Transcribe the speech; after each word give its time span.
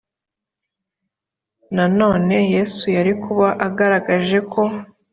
nanone 1.75 2.35
yesu 2.53 2.83
yari 2.97 3.13
kuba 3.23 3.47
agaragaje 3.65 4.37
ko 4.51 4.61